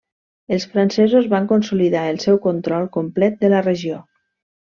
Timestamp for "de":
3.45-3.53